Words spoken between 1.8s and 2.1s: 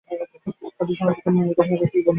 কী বলিয়া।